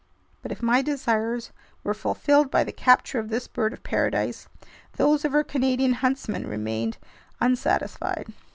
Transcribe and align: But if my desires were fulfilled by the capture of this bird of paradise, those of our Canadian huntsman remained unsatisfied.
But 0.41 0.51
if 0.51 0.63
my 0.63 0.81
desires 0.81 1.51
were 1.83 1.93
fulfilled 1.93 2.49
by 2.49 2.63
the 2.63 2.71
capture 2.71 3.19
of 3.19 3.29
this 3.29 3.47
bird 3.47 3.71
of 3.71 3.83
paradise, 3.83 4.47
those 4.93 5.23
of 5.23 5.35
our 5.35 5.43
Canadian 5.43 5.93
huntsman 5.93 6.47
remained 6.47 6.97
unsatisfied. 7.39 8.33